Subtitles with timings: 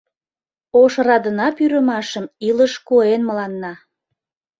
[0.81, 3.73] Ош радына-пӱрымашым Илыш куэн мыланна.